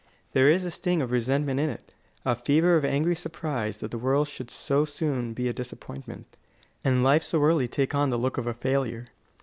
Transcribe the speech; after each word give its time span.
There 0.33 0.49
is 0.49 0.65
a 0.65 0.71
sting 0.71 1.03
of 1.03 1.11
resentment 1.11 1.59
in 1.59 1.69
it, 1.69 1.93
a 2.25 2.35
fever 2.35 2.75
of 2.75 2.83
angry 2.83 3.13
surprise 3.15 3.77
that 3.77 3.91
the 3.91 3.99
world 3.99 4.27
should 4.27 4.49
so 4.49 4.83
soon 4.83 5.33
be 5.35 5.47
a 5.47 5.53
disappointment, 5.53 6.25
and 6.83 7.03
life 7.03 7.21
so 7.21 7.39
early 7.43 7.67
take 7.67 7.93
on 7.93 8.09
the 8.09 8.17
look 8.17 8.39
of 8.39 8.47
a 8.47 8.53
failure. 8.55 9.09